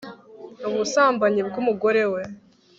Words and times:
ubusambanyi 0.67 1.41
bw'umugore 1.47 2.01
we 2.13 2.21